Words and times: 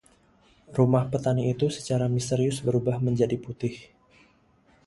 Rumah 0.77 1.05
petani 1.13 1.43
itu 1.53 1.67
secara 1.77 2.05
misterius 2.15 2.57
berubah 2.65 2.97
menjadi 3.07 3.35
putih. 3.45 3.75